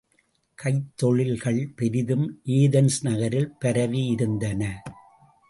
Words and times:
கைத்தொழில்கள் 0.57 1.69
பெரிதும் 1.75 2.25
ஏதென்ஸ் 2.45 2.99
நகரில் 3.01 3.53
பரவி 3.59 4.05
இருந்தன. 4.05 4.81